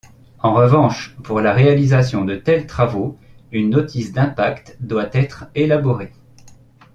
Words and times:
En 0.39 0.51
revanche, 0.55 1.15
pour 1.21 1.41
la 1.41 1.53
réalisation 1.53 2.25
de 2.25 2.33
tels 2.35 2.65
travaux, 2.65 3.19
une 3.51 3.69
notice 3.69 4.11
d'impact 4.13 4.75
doit 4.79 5.11
être 5.15 5.45
élaborée. 5.53 6.11